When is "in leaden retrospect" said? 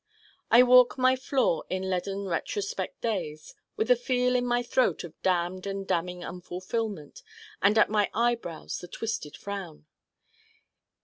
1.69-3.01